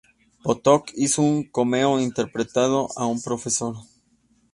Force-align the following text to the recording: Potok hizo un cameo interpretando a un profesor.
Potok 0.43 0.85
hizo 0.95 1.21
un 1.21 1.43
cameo 1.55 1.99
interpretando 1.99 2.89
a 2.97 3.05
un 3.05 3.21
profesor. 3.21 3.75